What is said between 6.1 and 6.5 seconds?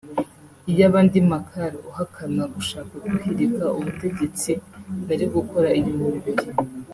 bibiri